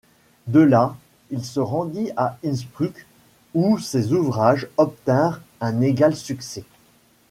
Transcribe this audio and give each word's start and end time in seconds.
De 0.47 0.61
là 0.61 0.95
il 1.29 1.45
se 1.45 1.59
rendit 1.59 2.09
à 2.17 2.35
Inspruck, 2.43 3.05
où 3.53 3.77
ses 3.77 4.13
ouvrages 4.13 4.67
obtinrent 4.77 5.41
un 5.59 5.79
égal 5.81 6.15
succès. 6.15 6.63